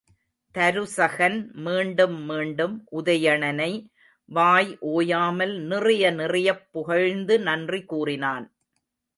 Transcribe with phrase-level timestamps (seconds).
[0.53, 3.89] தருசகன் மீண்டும் மீண்டும் உதயணனை
[4.25, 8.51] வாய் ஓயாமல் நிறைய நிறையப் புகழ்ந்து நன்றி கூறினான்.